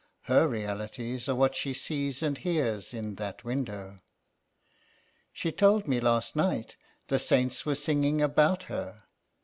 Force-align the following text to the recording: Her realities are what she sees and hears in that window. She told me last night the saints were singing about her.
Her 0.21 0.47
realities 0.47 1.29
are 1.29 1.35
what 1.35 1.53
she 1.53 1.75
sees 1.75 2.23
and 2.23 2.35
hears 2.39 2.91
in 2.91 3.13
that 3.17 3.43
window. 3.43 3.97
She 5.31 5.51
told 5.51 5.87
me 5.87 5.99
last 5.99 6.35
night 6.35 6.75
the 7.07 7.19
saints 7.19 7.67
were 7.67 7.75
singing 7.75 8.19
about 8.19 8.63
her. 8.63 9.03